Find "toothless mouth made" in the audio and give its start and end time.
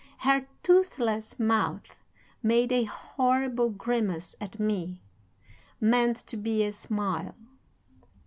0.63-2.71